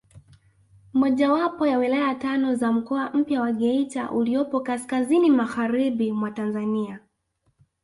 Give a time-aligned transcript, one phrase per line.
[0.93, 6.99] Mojawapo ya wilaya tano za mkoa mpya wa Geita uliopo kaskazini magharibi mwa Tanzania